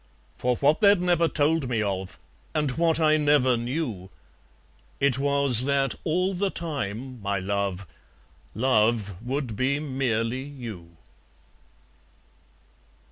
[0.35, 2.17] For what they'd never told me of,
[2.55, 4.09] And what I never knew;
[4.99, 7.85] It was that all the time, my love,
[8.55, 10.97] Love would be merely you.